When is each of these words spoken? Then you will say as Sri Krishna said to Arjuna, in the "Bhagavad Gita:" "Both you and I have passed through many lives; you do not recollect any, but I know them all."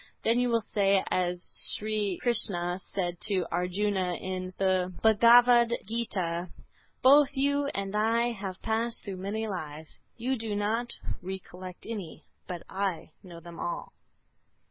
Then 0.23 0.39
you 0.39 0.49
will 0.49 0.61
say 0.73 1.03
as 1.11 1.43
Sri 1.45 2.17
Krishna 2.23 2.79
said 2.95 3.19
to 3.27 3.45
Arjuna, 3.51 4.15
in 4.15 4.51
the 4.57 4.91
"Bhagavad 5.03 5.75
Gita:" 5.85 6.49
"Both 7.03 7.37
you 7.37 7.67
and 7.75 7.95
I 7.95 8.31
have 8.31 8.63
passed 8.63 9.03
through 9.03 9.17
many 9.17 9.47
lives; 9.47 10.01
you 10.17 10.37
do 10.37 10.55
not 10.55 10.93
recollect 11.21 11.85
any, 11.87 12.25
but 12.47 12.63
I 12.67 13.11
know 13.21 13.39
them 13.39 13.59
all." 13.59 13.93